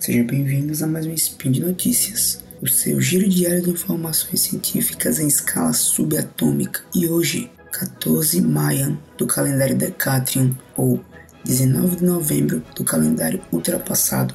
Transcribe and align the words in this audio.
Sejam 0.00 0.24
bem-vindos 0.24 0.82
a 0.82 0.86
mais 0.86 1.04
um 1.04 1.12
Spin 1.12 1.52
de 1.52 1.60
Notícias, 1.60 2.42
o 2.62 2.66
seu 2.66 2.98
giro 3.02 3.28
diário 3.28 3.60
de 3.60 3.68
informações 3.68 4.40
científicas 4.40 5.20
em 5.20 5.26
escala 5.26 5.74
subatômica. 5.74 6.80
E 6.94 7.06
hoje, 7.06 7.50
14 7.70 8.40
Mayan 8.40 8.98
do 9.18 9.26
calendário 9.26 9.76
Decatrium, 9.76 10.56
ou 10.74 11.04
19 11.44 11.96
de 11.96 12.04
novembro 12.06 12.62
do 12.74 12.82
calendário 12.82 13.42
ultrapassado, 13.52 14.34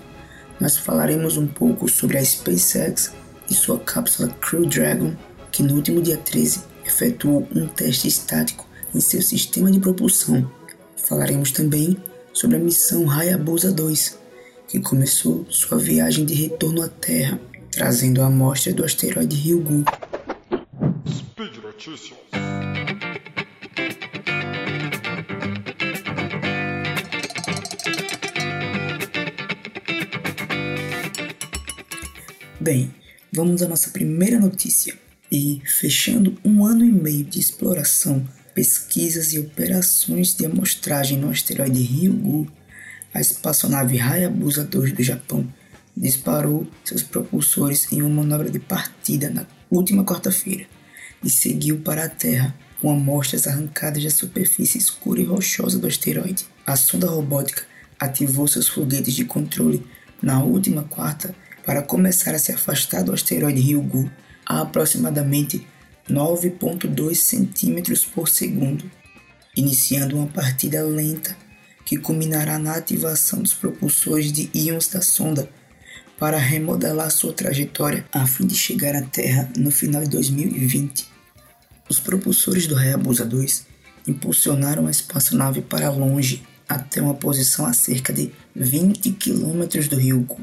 nós 0.61 0.77
falaremos 0.77 1.35
um 1.35 1.47
pouco 1.47 1.89
sobre 1.89 2.19
a 2.19 2.23
SpaceX 2.23 3.13
e 3.49 3.55
sua 3.55 3.79
cápsula 3.79 4.29
Crew 4.39 4.67
Dragon, 4.67 5.15
que 5.51 5.63
no 5.63 5.73
último 5.73 5.99
dia 5.99 6.17
13 6.17 6.61
efetuou 6.85 7.47
um 7.55 7.67
teste 7.67 8.07
estático 8.07 8.69
em 8.93 8.99
seu 8.99 9.19
sistema 9.19 9.71
de 9.71 9.79
propulsão. 9.79 10.47
Falaremos 10.95 11.49
também 11.49 11.97
sobre 12.31 12.57
a 12.57 12.59
missão 12.59 13.09
Hayabusa 13.09 13.71
2, 13.71 14.24
que 14.67 14.79
começou 14.79 15.45
sua 15.49 15.77
viagem 15.77 16.25
de 16.25 16.33
retorno 16.33 16.81
à 16.81 16.89
Terra, 16.89 17.39
trazendo 17.71 18.21
a 18.21 18.27
amostra 18.27 18.73
do 18.73 18.83
asteroide 18.83 19.35
Ryugu. 19.35 19.85
Speed 21.07 21.57
Notícias. 21.63 22.19
Bem, 32.59 32.91
vamos 33.31 33.61
à 33.61 33.67
nossa 33.67 33.91
primeira 33.91 34.39
notícia. 34.39 34.97
E, 35.31 35.61
fechando 35.65 36.37
um 36.43 36.65
ano 36.65 36.85
e 36.85 36.91
meio 36.91 37.23
de 37.23 37.39
exploração, 37.39 38.27
pesquisas 38.55 39.33
e 39.33 39.39
operações 39.39 40.33
de 40.33 40.45
amostragem 40.45 41.17
no 41.17 41.29
asteroide 41.29 41.83
Ryugu, 41.83 42.51
a 43.15 43.21
espaçonave 43.21 43.97
Hayabusa 43.97 44.65
2 44.65 44.91
do 44.91 45.01
Japão 45.01 45.47
disparou 45.95 46.67
seus 46.83 47.01
propulsores 47.01 47.89
em 47.93 48.01
uma 48.01 48.21
manobra 48.21 48.51
de 48.51 48.59
partida 48.59 49.29
na 49.29 49.47
última 49.71 50.03
quarta-feira 50.03 50.65
e 51.23 51.29
seguiu 51.29 51.79
para 51.79 52.03
a 52.03 52.09
Terra 52.09 52.53
com 52.81 52.91
amostras 52.91 53.47
arrancadas 53.47 54.03
da 54.03 54.09
superfície 54.09 54.77
escura 54.77 55.21
e 55.21 55.23
rochosa 55.23 55.79
do 55.79 55.87
asteroide. 55.87 56.45
A 56.67 56.75
sonda 56.75 57.07
robótica 57.07 57.63
ativou 57.97 58.49
seus 58.49 58.67
foguetes 58.67 59.13
de 59.13 59.23
controle 59.23 59.87
na 60.21 60.43
última 60.43 60.83
quarta 60.83 61.33
para 61.65 61.81
começar 61.81 62.35
a 62.35 62.39
se 62.39 62.51
afastar 62.51 63.01
do 63.01 63.13
asteroide 63.13 63.61
Ryugu 63.61 64.11
a 64.45 64.59
aproximadamente 64.59 65.65
9,2 66.09 67.15
centímetros 67.15 68.03
por 68.03 68.27
segundo, 68.27 68.91
iniciando 69.55 70.17
uma 70.17 70.27
partida 70.27 70.83
lenta 70.83 71.44
que 71.85 71.97
culminará 71.97 72.59
na 72.59 72.75
ativação 72.75 73.41
dos 73.41 73.53
propulsores 73.53 74.31
de 74.33 74.49
íons 74.53 74.87
da 74.87 75.01
sonda 75.01 75.47
para 76.17 76.37
remodelar 76.37 77.11
sua 77.11 77.31
trajetória 77.31 78.05
a 78.11 78.25
fim 78.25 78.47
de 78.47 78.55
chegar 78.55 78.95
à 78.95 79.01
Terra 79.03 79.49
no 79.55 79.69
final 79.69 80.03
de 80.03 80.09
2020. 80.09 81.07
Os 81.87 81.99
propulsores 81.99 82.67
do 82.67 82.75
Hayabusa 82.75 83.25
2 83.25 83.65
impulsionaram 84.07 84.87
a 84.87 84.91
espaçonave 84.91 85.61
para 85.61 85.91
longe 85.91 86.43
até 86.67 87.01
uma 87.01 87.13
posição 87.13 87.65
a 87.65 87.73
cerca 87.73 88.11
de 88.11 88.31
20 88.55 89.11
km 89.11 89.87
do 89.87 89.95
Ryugu 89.97 90.41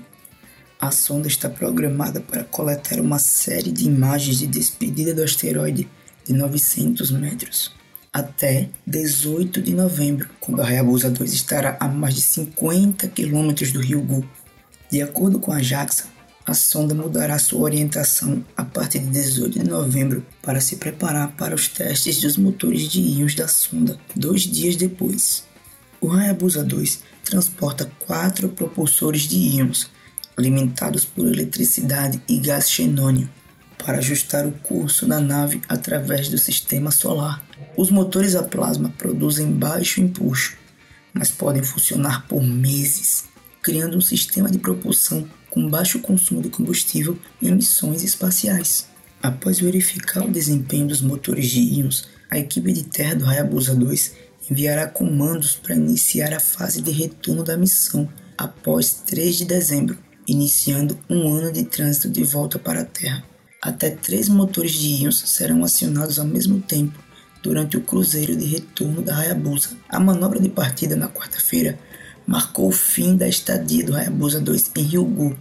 a 0.83 0.91
sonda 0.91 1.29
está 1.29 1.49
programada 1.49 2.21
para 2.21 2.43
coletar 2.43 2.99
uma 2.99 3.21
série 3.21 3.71
de 3.71 3.85
imagens 3.85 4.39
de 4.39 4.49
despedida 4.49 5.15
do 5.15 5.23
asteroide 5.23 5.89
de 6.25 6.33
900 6.33 7.13
metros 7.13 7.73
até 8.13 8.69
18 8.87 9.63
de 9.63 9.73
novembro, 9.73 10.29
quando 10.39 10.61
a 10.61 10.67
Hayabusa 10.67 11.09
2 11.09 11.33
estará 11.33 11.79
a 11.81 11.89
mais 11.89 12.15
de 12.15 12.21
50 12.21 13.09
quilômetros 13.09 13.73
do 13.73 13.81
Ryugu. 13.81 14.29
De 14.91 15.01
acordo 15.01 15.39
com 15.39 15.51
a 15.51 15.63
JAXA, 15.63 16.05
a 16.45 16.53
sonda 16.53 16.95
mudará 16.95 17.39
sua 17.39 17.61
orientação 17.61 18.45
a 18.55 18.65
partir 18.65 18.99
de 18.99 19.07
18 19.07 19.61
de 19.61 19.65
novembro 19.71 20.27
para 20.43 20.61
se 20.61 20.77
preparar 20.77 21.33
para 21.37 21.55
os 21.55 21.69
testes 21.69 22.21
dos 22.21 22.37
motores 22.37 22.83
de 22.91 23.01
íons 23.01 23.35
da 23.35 23.49
sonda 23.49 23.99
dois 24.15 24.43
dias 24.43 24.77
depois. 24.77 25.45
O 25.99 26.13
Hayabusa 26.13 26.63
2 26.63 27.01
transporta 27.25 27.91
quatro 28.01 28.51
propulsores 28.51 29.23
de 29.23 29.37
íons 29.37 29.91
alimentados 30.37 31.05
por 31.05 31.27
eletricidade 31.27 32.21
e 32.29 32.39
gás 32.39 32.69
xenônio, 32.69 33.29
para 33.85 33.99
ajustar 33.99 34.47
o 34.47 34.53
curso 34.53 35.07
da 35.07 35.21
nave 35.21 35.61
através 35.69 36.29
do 36.29 36.39
sistema 36.39 36.91
solar. 36.91 37.45
Os 37.77 37.91
motores 37.91 38.35
a 38.35 38.43
plasma 38.43 38.93
produzem 38.97 39.51
baixo 39.51 40.01
impulso, 40.01 40.57
mas 41.13 41.31
podem 41.31 41.63
funcionar 41.63 42.27
por 42.27 42.43
meses, 42.43 43.25
criando 43.63 43.97
um 43.97 44.01
sistema 44.01 44.51
de 44.51 44.59
propulsão 44.59 45.29
com 45.51 45.69
baixo 45.69 45.99
consumo 46.01 46.41
de 46.41 46.49
combustível 46.49 47.19
em 47.41 47.53
missões 47.53 48.03
espaciais. 48.03 48.89
Após 49.23 49.61
verificar 49.61 50.25
o 50.25 50.31
desempenho 50.31 50.87
dos 50.87 51.01
motores 51.01 51.51
de 51.51 51.61
íons, 51.61 52.09
a 52.31 52.39
equipe 52.39 52.73
de 52.73 52.85
terra 52.85 53.15
do 53.15 53.27
Hayabusa 53.27 53.75
2 53.75 54.13
enviará 54.51 54.87
comandos 54.87 55.55
para 55.55 55.77
iniciar 55.77 56.33
a 56.33 56.41
fase 56.41 56.81
de 56.81 56.91
retorno 56.91 57.45
da 57.45 57.57
missão 57.57 58.09
após 58.37 58.93
3 59.07 59.37
de 59.37 59.45
dezembro 59.45 59.99
iniciando 60.27 60.99
um 61.09 61.29
ano 61.33 61.53
de 61.53 61.65
trânsito 61.65 62.09
de 62.09 62.23
volta 62.25 62.59
para 62.59 62.83
a 62.83 62.85
Terra. 62.85 63.25
Até 63.63 63.91
três 63.91 64.29
motores 64.29 64.73
de 64.73 64.89
íons 64.89 65.23
serão 65.25 65.63
acionados 65.63 66.19
ao 66.19 66.27
mesmo 66.27 66.61
tempo 66.61 66.99
durante 67.41 67.77
o 67.77 67.81
cruzeiro 67.81 68.35
de 68.35 68.45
retorno 68.45 69.01
da 69.01 69.17
Hayabusa. 69.17 69.77
A 69.89 70.01
manobra 70.01 70.41
de 70.41 70.49
partida 70.49 70.97
na 70.97 71.09
quarta-feira 71.09 71.79
marcou 72.27 72.67
o 72.69 72.73
fim 72.73 73.17
da 73.17 73.29
estadia 73.29 73.87
do 73.87 73.95
Hayabusa 73.95 74.41
2 74.41 74.73
em 74.77 74.83
Ryugu. 74.83 75.39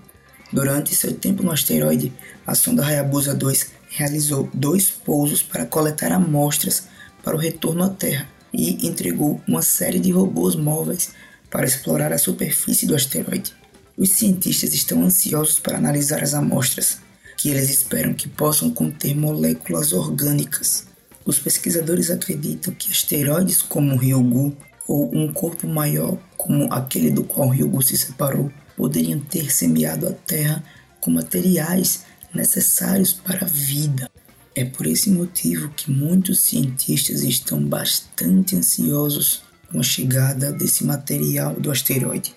Durante 0.54 0.94
seu 0.94 1.16
tempo 1.16 1.42
no 1.42 1.52
asteroide, 1.52 2.14
a 2.46 2.54
sonda 2.54 2.86
Hayabusa 2.86 3.34
2 3.34 3.72
realizou 3.90 4.48
dois 4.54 4.92
pousos 4.92 5.42
para 5.42 5.66
coletar 5.66 6.12
amostras 6.12 6.84
para 7.24 7.36
o 7.36 7.40
retorno 7.40 7.84
à 7.84 7.90
Terra 7.90 8.28
e 8.54 8.86
entregou 8.86 9.42
uma 9.48 9.64
série 9.64 10.00
de 10.00 10.12
robôs 10.12 10.56
móveis 10.56 11.10
para 11.50 11.66
explorar 11.66 12.14
a 12.14 12.20
superfície 12.20 12.86
do 12.86 12.96
asteroide. 12.96 13.52
Os 13.98 14.10
cientistas 14.12 14.76
estão 14.76 15.04
ansiosos 15.04 15.58
para 15.58 15.78
analisar 15.78 16.22
as 16.22 16.36
amostras, 16.36 17.00
que 17.42 17.50
eles 17.50 17.72
esperam 17.72 18.14
que 18.14 18.30
possam 18.30 18.70
conter 18.70 19.16
moléculas 19.16 19.94
orgânicas. 19.94 20.86
Os 21.26 21.40
pesquisadores 21.40 22.12
acreditam 22.12 22.72
que 22.72 22.92
asteroides 22.92 23.64
como 23.64 23.96
o 23.96 23.98
Ryugu 23.98 24.56
ou 24.88 25.10
um 25.12 25.34
corpo 25.34 25.68
maior 25.68 26.20
como 26.38 26.72
aquele 26.72 27.10
do 27.10 27.24
qual 27.24 27.50
Ryugu 27.50 27.82
se 27.82 27.98
separou 27.98 28.52
poderiam 28.78 29.20
ter 29.20 29.52
semeado 29.52 30.08
a 30.08 30.12
Terra 30.12 30.64
com 31.00 31.10
materiais 31.10 32.04
necessários 32.32 33.12
para 33.12 33.44
a 33.44 33.50
vida. 33.50 34.08
É 34.54 34.64
por 34.64 34.86
esse 34.86 35.10
motivo 35.10 35.70
que 35.70 35.90
muitos 35.90 36.42
cientistas 36.42 37.24
estão 37.24 37.60
bastante 37.60 38.56
ansiosos 38.56 39.42
com 39.72 39.80
a 39.80 39.84
chegada 39.84 40.52
desse 40.52 40.84
material 40.84 41.56
do 41.56 41.72
asteroide, 41.72 42.36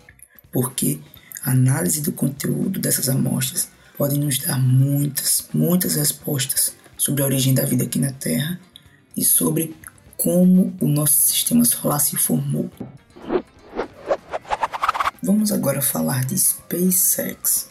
porque 0.51 0.99
a 1.43 1.51
análise 1.51 2.01
do 2.01 2.13
conteúdo 2.13 2.81
dessas 2.81 3.11
amostras 3.11 3.74
pode 3.97 4.19
nos 4.19 4.39
dar 4.39 4.59
muitas, 4.59 5.49
muitas 5.53 5.95
respostas 5.97 6.75
sobre 6.97 7.23
a 7.23 7.27
origem 7.27 7.55
da 7.55 7.65
vida 7.65 7.85
aqui 7.85 7.99
na 7.99 8.13
Terra 8.13 8.59
e 9.17 9.25
sobre 9.25 9.77
como 10.17 10.75
o 10.81 10.87
nosso 10.87 11.15
sistema 11.15 11.65
solar 11.65 12.01
se 12.01 12.17
formou. 12.17 12.71
Vamos 15.23 15.53
agora 15.53 15.81
falar 15.81 16.25
de 16.25 16.39
SpaceX. 16.39 17.71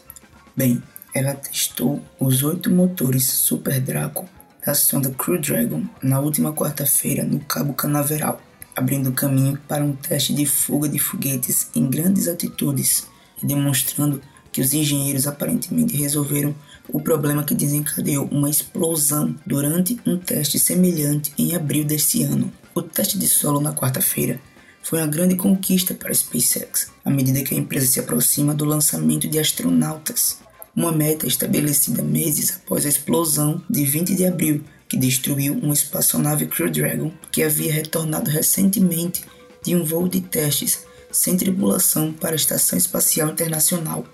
Bem, 0.56 0.82
ela 1.14 1.34
testou 1.34 2.02
os 2.18 2.42
oito 2.42 2.70
motores 2.70 3.24
Super 3.24 3.80
Draco 3.80 4.28
da 4.64 4.74
sonda 4.74 5.10
Crew 5.10 5.40
Dragon 5.40 5.84
na 6.02 6.20
última 6.20 6.52
quarta-feira 6.52 7.22
no 7.22 7.38
Cabo 7.40 7.74
Canaveral, 7.74 8.40
abrindo 8.74 9.12
caminho 9.12 9.58
para 9.68 9.84
um 9.84 9.94
teste 9.94 10.34
de 10.34 10.46
fuga 10.46 10.88
de 10.88 10.98
foguetes 10.98 11.68
em 11.74 11.88
grandes 11.88 12.26
altitudes 12.28 13.06
demonstrando 13.42 14.20
que 14.54 14.60
os 14.60 14.72
engenheiros 14.72 15.26
aparentemente 15.26 15.96
resolveram 15.96 16.54
o 16.88 17.00
problema 17.00 17.42
que 17.42 17.56
desencadeou 17.56 18.28
uma 18.30 18.48
explosão 18.48 19.34
durante 19.44 19.98
um 20.06 20.16
teste 20.16 20.60
semelhante 20.60 21.32
em 21.36 21.56
abril 21.56 21.84
deste 21.84 22.22
ano. 22.22 22.52
O 22.72 22.80
teste 22.80 23.18
de 23.18 23.26
solo 23.26 23.60
na 23.60 23.74
quarta-feira 23.74 24.40
foi 24.80 25.00
uma 25.00 25.08
grande 25.08 25.34
conquista 25.34 25.92
para 25.92 26.12
a 26.12 26.14
SpaceX, 26.14 26.92
à 27.04 27.10
medida 27.10 27.42
que 27.42 27.52
a 27.52 27.58
empresa 27.58 27.88
se 27.88 27.98
aproxima 27.98 28.54
do 28.54 28.64
lançamento 28.64 29.26
de 29.26 29.40
astronautas, 29.40 30.38
uma 30.76 30.92
meta 30.92 31.26
estabelecida 31.26 32.00
meses 32.00 32.54
após 32.54 32.86
a 32.86 32.88
explosão 32.88 33.60
de 33.68 33.84
20 33.84 34.14
de 34.14 34.24
abril, 34.24 34.62
que 34.88 34.96
destruiu 34.96 35.54
uma 35.54 35.74
espaçonave 35.74 36.46
Crew 36.46 36.70
Dragon 36.70 37.10
que 37.32 37.42
havia 37.42 37.72
retornado 37.72 38.30
recentemente 38.30 39.24
de 39.64 39.74
um 39.74 39.82
voo 39.84 40.06
de 40.08 40.20
testes 40.20 40.84
sem 41.10 41.36
tripulação 41.36 42.12
para 42.12 42.32
a 42.32 42.36
Estação 42.36 42.78
Espacial 42.78 43.30
Internacional. 43.30 44.04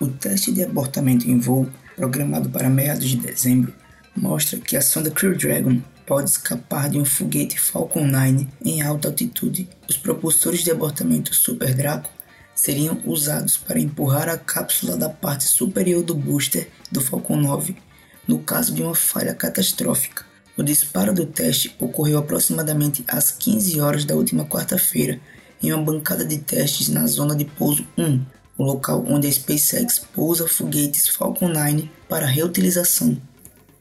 O 0.00 0.06
teste 0.06 0.52
de 0.52 0.62
abortamento 0.62 1.28
em 1.28 1.38
voo, 1.38 1.68
programado 1.96 2.48
para 2.50 2.70
meados 2.70 3.08
de 3.08 3.16
dezembro, 3.16 3.74
mostra 4.14 4.58
que 4.58 4.76
a 4.76 4.82
sonda 4.82 5.10
Crew 5.10 5.36
Dragon 5.36 5.80
pode 6.06 6.30
escapar 6.30 6.88
de 6.88 6.98
um 6.98 7.04
foguete 7.04 7.58
Falcon 7.58 8.06
9 8.06 8.46
em 8.64 8.80
alta 8.80 9.08
altitude. 9.08 9.68
Os 9.88 9.96
propulsores 9.96 10.62
de 10.62 10.70
abortamento 10.70 11.34
Super 11.34 11.74
Draco 11.74 12.10
seriam 12.54 13.00
usados 13.04 13.56
para 13.56 13.78
empurrar 13.78 14.28
a 14.28 14.38
cápsula 14.38 14.96
da 14.96 15.08
parte 15.08 15.44
superior 15.44 16.02
do 16.02 16.14
booster 16.14 16.68
do 16.90 17.00
Falcon 17.00 17.36
9 17.36 17.76
no 18.28 18.38
caso 18.38 18.74
de 18.74 18.82
uma 18.82 18.94
falha 18.94 19.34
catastrófica. 19.34 20.24
O 20.56 20.62
disparo 20.62 21.14
do 21.14 21.24
teste 21.24 21.74
ocorreu 21.78 22.18
aproximadamente 22.18 23.02
às 23.08 23.30
15 23.30 23.80
horas 23.80 24.04
da 24.04 24.14
última 24.14 24.44
quarta-feira 24.44 25.18
em 25.62 25.72
uma 25.72 25.82
bancada 25.82 26.24
de 26.24 26.38
testes 26.38 26.88
na 26.88 27.06
zona 27.06 27.34
de 27.34 27.44
pouso 27.44 27.86
1, 27.96 28.24
o 28.58 28.64
local 28.64 29.04
onde 29.08 29.28
a 29.28 29.32
SpaceX 29.32 30.00
pousa 30.12 30.48
foguetes 30.48 31.08
Falcon 31.08 31.48
9 31.48 31.88
para 32.08 32.26
reutilização. 32.26 33.16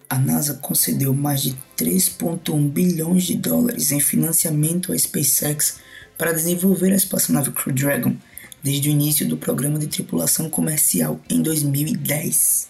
A 0.08 0.18
NASA 0.18 0.54
concedeu 0.54 1.14
mais 1.14 1.42
de 1.42 1.58
3,1 1.76 2.70
bilhões 2.70 3.24
de 3.24 3.36
dólares 3.36 3.92
em 3.92 4.00
financiamento 4.00 4.94
à 4.94 4.98
SpaceX 4.98 5.80
para 6.18 6.32
desenvolver 6.32 6.94
a 6.94 6.96
espaçonave 6.96 7.52
Crew 7.52 7.74
Dragon 7.74 8.16
desde 8.64 8.88
o 8.88 8.92
início 8.92 9.28
do 9.28 9.36
programa 9.36 9.80
de 9.80 9.88
tripulação 9.88 10.50
comercial 10.50 11.20
em 11.30 11.42
2010. 11.42 12.70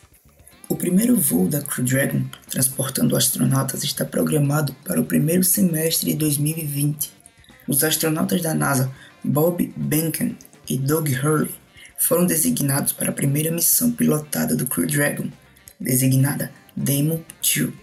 O 0.70 0.76
primeiro 0.76 1.16
voo 1.16 1.48
da 1.48 1.62
Crew 1.62 1.86
Dragon, 1.86 2.24
transportando 2.50 3.16
astronautas, 3.16 3.84
está 3.84 4.04
programado 4.04 4.74
para 4.84 5.00
o 5.00 5.06
primeiro 5.06 5.44
semestre 5.44 6.12
de 6.12 6.18
2020. 6.18 7.12
Os 7.68 7.84
astronautas 7.84 8.42
da 8.42 8.54
NASA, 8.54 8.92
Bob 9.24 9.74
Behnken 9.76 10.38
e 10.68 10.78
Doug 10.78 11.10
Hurley, 11.10 11.54
foram 12.00 12.26
designados 12.26 12.94
para 12.94 13.10
a 13.10 13.14
primeira 13.14 13.52
missão 13.52 13.92
pilotada 13.92 14.56
do 14.56 14.68
Crew 14.68 14.88
Dragon, 14.88 15.28
designada 15.80 16.52
Demo 16.76 17.24
2. 17.42 17.74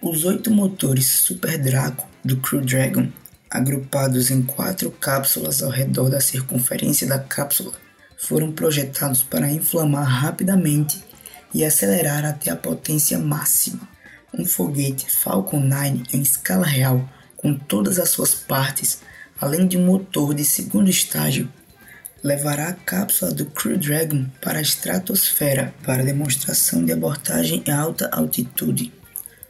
Os 0.00 0.24
oito 0.24 0.50
motores 0.50 1.06
Super 1.06 1.58
Draco 1.58 2.08
do 2.24 2.36
Crew 2.38 2.60
Dragon 2.60 3.08
agrupados 3.52 4.30
em 4.30 4.40
quatro 4.40 4.90
cápsulas 4.90 5.62
ao 5.62 5.68
redor 5.68 6.08
da 6.08 6.20
circunferência 6.20 7.06
da 7.06 7.18
cápsula, 7.18 7.72
foram 8.16 8.50
projetados 8.50 9.22
para 9.22 9.50
inflamar 9.50 10.06
rapidamente 10.06 11.04
e 11.52 11.62
acelerar 11.62 12.24
até 12.24 12.50
a 12.50 12.56
potência 12.56 13.18
máxima. 13.18 13.86
Um 14.32 14.46
foguete 14.46 15.06
Falcon 15.14 15.60
9 15.60 16.04
em 16.14 16.22
escala 16.22 16.66
real, 16.66 17.06
com 17.36 17.52
todas 17.54 17.98
as 17.98 18.08
suas 18.08 18.34
partes, 18.34 19.00
além 19.38 19.66
de 19.66 19.76
um 19.76 19.84
motor 19.84 20.32
de 20.32 20.46
segundo 20.46 20.88
estágio, 20.88 21.46
levará 22.22 22.68
a 22.68 22.72
cápsula 22.72 23.32
do 23.32 23.46
Crew 23.46 23.76
Dragon 23.76 24.26
para 24.40 24.58
a 24.58 24.62
estratosfera 24.62 25.74
para 25.82 26.04
demonstração 26.04 26.84
de 26.84 26.92
abordagem 26.92 27.62
em 27.66 27.72
alta 27.72 28.08
altitude. 28.12 28.92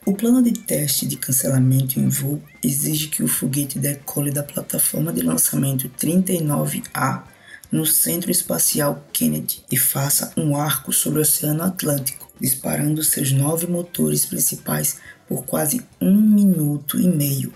O 0.04 0.14
plano 0.14 0.42
de 0.42 0.52
teste 0.52 1.06
de 1.06 1.16
cancelamento 1.16 2.00
em 2.00 2.08
voo 2.08 2.42
exige 2.62 3.08
que 3.08 3.22
o 3.22 3.28
foguete 3.28 3.78
decole 3.78 4.32
da 4.32 4.42
plataforma 4.42 5.12
de 5.12 5.20
lançamento 5.20 5.88
39A 5.90 7.22
no 7.70 7.86
Centro 7.86 8.30
Espacial 8.30 9.06
Kennedy 9.12 9.62
e 9.70 9.76
faça 9.76 10.32
um 10.36 10.56
arco 10.56 10.92
sobre 10.92 11.20
o 11.20 11.22
Oceano 11.22 11.62
Atlântico, 11.62 12.30
disparando 12.40 13.04
seus 13.04 13.30
nove 13.32 13.66
motores 13.66 14.26
principais 14.26 14.98
por 15.28 15.44
quase 15.44 15.80
um 16.00 16.20
minuto 16.20 16.98
e 16.98 17.08
meio. 17.08 17.52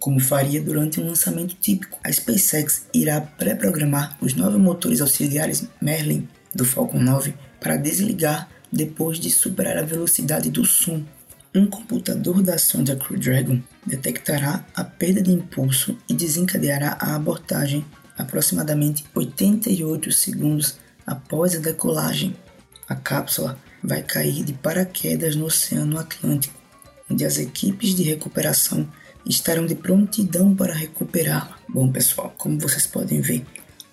Como 0.00 0.20
faria 0.20 0.62
durante 0.62 1.00
um 1.00 1.06
lançamento 1.06 1.56
típico, 1.56 1.98
a 2.04 2.12
SpaceX 2.12 2.86
irá 2.94 3.20
pré-programar 3.20 4.16
os 4.20 4.34
nove 4.34 4.56
motores 4.56 5.00
auxiliares 5.00 5.66
Merlin 5.80 6.28
do 6.54 6.64
Falcon 6.64 7.00
9 7.00 7.34
para 7.60 7.76
desligar 7.76 8.48
depois 8.70 9.18
de 9.18 9.30
superar 9.30 9.76
a 9.76 9.82
velocidade 9.82 10.50
do 10.50 10.64
som 10.64 11.04
um 11.54 11.66
computador 11.66 12.42
da 12.42 12.58
sonda 12.58 12.94
Crew 12.94 13.18
Dragon 13.18 13.60
detectará 13.84 14.64
a 14.74 14.84
perda 14.84 15.22
de 15.22 15.32
impulso 15.32 15.96
e 16.08 16.14
desencadeará 16.14 16.96
a 17.00 17.16
abortagem 17.16 17.84
aproximadamente 18.16 19.04
88 19.14 20.12
segundos 20.12 20.78
após 21.06 21.56
a 21.56 21.58
decolagem. 21.58 22.36
A 22.88 22.94
cápsula 22.94 23.58
vai 23.82 24.02
cair 24.02 24.44
de 24.44 24.52
paraquedas 24.52 25.34
no 25.34 25.46
Oceano 25.46 25.98
Atlântico, 25.98 26.54
onde 27.10 27.24
as 27.24 27.38
equipes 27.38 27.94
de 27.94 28.02
recuperação 28.02 28.86
estarão 29.28 29.66
de 29.66 29.74
prontidão 29.74 30.54
para 30.54 30.74
recuperá-la. 30.74 31.58
Bom, 31.68 31.92
pessoal, 31.92 32.34
como 32.38 32.58
vocês 32.58 32.86
podem 32.86 33.20
ver, 33.20 33.44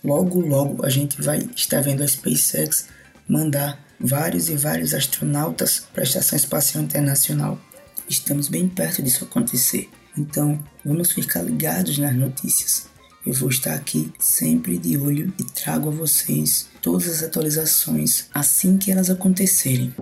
logo 0.04 0.40
logo 0.40 0.86
a 0.86 0.90
gente 0.90 1.22
vai 1.22 1.48
estar 1.56 1.82
vendo 1.82 2.02
a 2.02 2.08
SpaceX 2.08 2.88
mandar 3.28 3.84
vários 4.00 4.50
e 4.50 4.56
vários 4.56 4.94
astronautas 4.94 5.86
para 5.94 6.04
a 6.04 6.06
Estação 6.06 6.38
Espacial 6.38 6.84
Internacional. 6.84 7.60
Estamos 8.08 8.48
bem 8.48 8.68
perto 8.68 9.02
disso 9.02 9.24
acontecer, 9.24 9.90
então 10.18 10.64
vamos 10.84 11.12
ficar 11.12 11.42
ligados 11.42 11.98
nas 11.98 12.16
notícias. 12.16 12.88
Eu 13.26 13.34
vou 13.34 13.50
estar 13.50 13.74
aqui 13.74 14.14
sempre 14.20 14.78
de 14.78 14.96
olho 14.98 15.34
e 15.40 15.44
trago 15.44 15.90
a 15.90 15.92
vocês 15.92 16.68
todas 16.82 17.10
as 17.10 17.24
atualizações 17.24 18.28
assim 18.32 18.78
que 18.78 18.92
elas 18.92 19.10
acontecerem. 19.10 19.94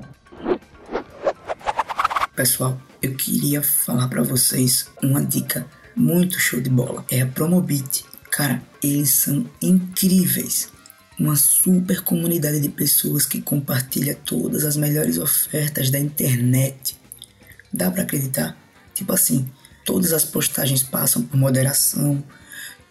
Pessoal, 2.36 2.82
eu 3.00 3.14
queria 3.14 3.62
falar 3.62 4.08
para 4.08 4.24
vocês 4.24 4.88
uma 5.04 5.24
dica 5.24 5.68
muito 5.96 6.40
show 6.40 6.60
de 6.60 6.68
bola. 6.68 7.06
É 7.12 7.22
a 7.22 7.28
Promobit. 7.28 8.04
Cara, 8.32 8.60
eles 8.82 9.12
são 9.12 9.48
incríveis 9.62 10.70
uma 11.20 11.36
super 11.36 12.02
comunidade 12.02 12.60
de 12.60 12.70
pessoas 12.70 13.28
que 13.28 13.40
compartilha 13.40 14.16
todas 14.16 14.66
as 14.66 14.76
melhores 14.76 15.20
ofertas 15.20 15.92
da 15.92 16.00
internet. 16.00 16.98
Dá 17.72 17.92
para 17.92 18.02
acreditar? 18.02 18.58
Tipo 18.96 19.14
assim, 19.14 19.48
todas 19.86 20.12
as 20.12 20.26
postagens 20.26 20.82
passam 20.82 21.22
por 21.22 21.38
moderação, 21.38 22.24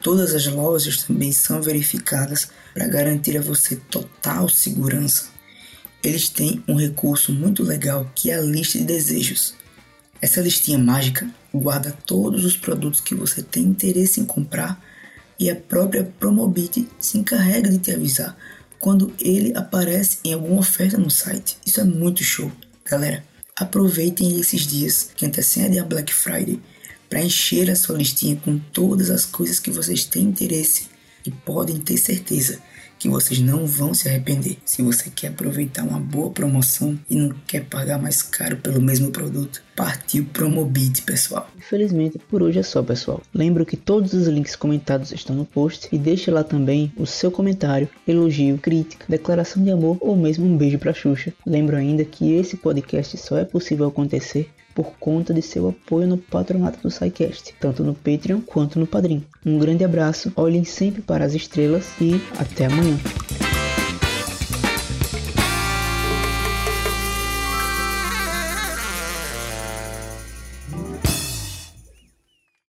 todas 0.01 0.37
as 0.37 0.47
lojas 0.47 0.99
também 0.99 1.33
são 1.33 1.61
verificadas 1.61 2.49
para 2.73 2.87
garantir 2.87 3.37
a 3.37 3.43
você 3.43 3.75
total 3.75 4.49
segurança. 4.49 5.33
Eles 6.03 6.29
têm 6.29 6.63
um 6.67 6.75
recurso 6.75 7.33
muito 7.33 7.63
legal 7.63 8.11
que 8.15 8.31
é 8.31 8.35
a 8.37 8.41
lista 8.41 8.79
de 8.79 8.85
desejos. 8.85 9.55
Essa 10.21 10.41
listinha 10.41 10.79
mágica 10.79 11.29
guarda 11.55 11.97
todos 12.07 12.45
os 12.45 12.57
produtos 12.57 13.01
que 13.01 13.15
você 13.15 13.43
tem 13.43 13.65
interesse 13.65 14.21
em 14.21 14.25
comprar 14.25 14.83
e 15.39 15.51
a 15.51 15.57
própria 15.57 16.05
Promobit 16.19 16.89
se 16.99 17.19
encarrega 17.19 17.71
de 17.71 17.79
te 17.79 17.93
avisar 17.93 18.37
quando 18.81 19.13
ele 19.21 19.57
aparece 19.57 20.19
em 20.25 20.33
alguma 20.33 20.61
oferta 20.61 20.99
no 20.99 21.11
site. 21.11 21.57
Isso 21.65 21.81
é 21.81 21.85
muito 21.85 22.25
show. 22.25 22.51
Galera, 22.85 23.25
aproveitem 23.57 24.41
esses 24.41 24.67
dias 24.67 25.11
que 25.15 25.25
antecedem 25.25 25.79
a 25.79 25.85
Black 25.85 26.13
Friday 26.13 26.61
para 27.09 27.23
encher 27.23 27.71
a 27.71 27.77
sua 27.77 27.97
listinha 27.97 28.37
com 28.37 28.59
todas 28.59 29.09
as 29.09 29.25
coisas 29.25 29.61
que 29.61 29.71
vocês 29.71 30.05
têm 30.05 30.25
interesse 30.25 30.87
e 31.25 31.31
podem 31.31 31.79
ter 31.79 31.97
certeza 31.97 32.61
que 33.03 33.09
vocês 33.09 33.41
não 33.41 33.67
vão 33.67 33.93
se 33.93 34.09
arrepender. 34.09 34.59
Se 34.65 34.81
você 34.81 35.11
quer 35.11 35.29
aproveitar 35.29 35.83
uma 35.83 35.99
boa 35.99 36.31
promoção 36.31 36.97
e 37.11 37.17
não 37.17 37.35
quer 37.49 37.65
pagar 37.65 38.01
mais 38.01 38.23
caro 38.23 38.59
pelo 38.59 38.81
mesmo 38.81 39.11
produto, 39.11 39.61
partiu 39.75 40.25
Promobit, 40.33 41.03
pessoal. 41.03 41.51
Infelizmente, 41.59 42.21
por 42.31 42.45
hoje 42.45 42.61
é 42.61 42.63
só, 42.63 42.81
pessoal. 42.81 43.21
Lembro 43.35 43.67
que 43.67 43.77
todos 43.77 44.13
os 44.13 44.29
links 44.29 44.55
comentados 44.55 45.11
estão 45.11 45.35
no 45.35 45.45
post 45.45 45.89
e 45.91 45.99
deixe 45.99 46.31
lá 46.31 46.45
também 46.45 46.93
o 46.97 47.05
seu 47.05 47.29
comentário, 47.33 47.89
elogio, 48.07 48.57
crítica, 48.57 49.05
declaração 49.09 49.65
de 49.65 49.73
amor 49.73 49.99
ou 50.01 50.17
mesmo 50.17 50.47
um 50.47 50.57
beijo 50.57 50.79
pra 50.79 50.95
Xuxa. 50.95 51.35
Lembro 51.45 51.77
ainda 51.77 52.05
que 52.05 52.35
esse 52.35 52.57
podcast 52.57 53.19
só 53.19 53.37
é 53.37 53.45
possível 53.45 53.89
acontecer 53.89 54.49
por 54.75 54.93
conta 54.99 55.33
de 55.33 55.43
seu 55.43 55.69
apoio 55.69 56.07
no 56.07 56.19
patronato 56.19 56.79
do 56.83 56.91
SciCast, 56.91 57.55
tanto 57.61 57.83
no 57.83 57.95
Patreon 57.95 58.41
quanto 58.41 58.79
no 58.79 58.87
Padrim. 58.87 59.25
Um 59.45 59.59
grande 59.59 59.85
abraço, 59.85 60.33
olhem 60.37 60.65
sempre 60.65 61.03
para 61.03 61.25
as 61.25 61.35
estrelas 61.35 61.93
e 62.01 62.21
até 62.39 62.67
amanhã. 62.67 62.99